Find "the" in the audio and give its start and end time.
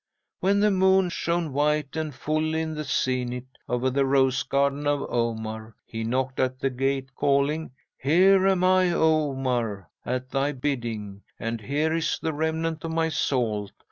0.61-0.71, 2.73-2.83, 3.91-4.03, 6.59-6.71, 12.19-12.33